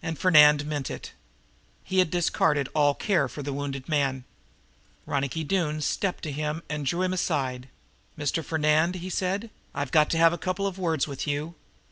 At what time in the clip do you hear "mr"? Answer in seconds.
8.16-8.44